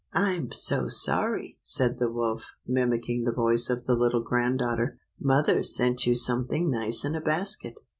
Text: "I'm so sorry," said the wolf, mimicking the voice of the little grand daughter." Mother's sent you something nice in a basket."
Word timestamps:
"I'm 0.29 0.51
so 0.51 0.87
sorry," 0.87 1.59
said 1.61 1.99
the 1.99 2.09
wolf, 2.11 2.43
mimicking 2.65 3.23
the 3.23 3.31
voice 3.31 3.69
of 3.69 3.85
the 3.85 3.93
little 3.93 4.23
grand 4.23 4.57
daughter." 4.57 4.97
Mother's 5.21 5.75
sent 5.75 6.07
you 6.07 6.15
something 6.15 6.71
nice 6.71 7.05
in 7.05 7.13
a 7.13 7.21
basket." 7.21 7.79